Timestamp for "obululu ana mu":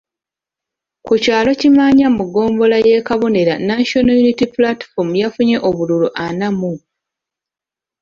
5.67-6.73